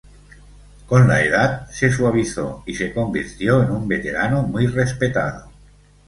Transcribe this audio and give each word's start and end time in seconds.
Con 0.87 1.07
la 1.07 1.21
edad, 1.23 1.69
se 1.69 1.91
suavizó 1.91 2.63
y 2.65 2.73
se 2.73 2.91
convirtió 2.91 3.61
en 3.61 3.69
un 3.69 3.87
veterano 3.87 4.41
muy 4.41 4.65
respetado. 4.65 5.51